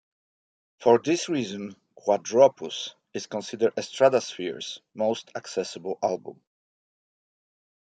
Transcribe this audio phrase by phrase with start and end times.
[0.79, 6.41] For this reason, "Quadropus" is considered Estradasphere's most accessible album.